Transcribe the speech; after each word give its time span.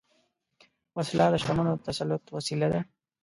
وسله 0.97 1.25
د 1.31 1.35
شتمنو 1.41 1.71
د 1.77 1.81
تسلط 1.87 2.23
وسیله 2.35 2.67
ده 2.73 2.79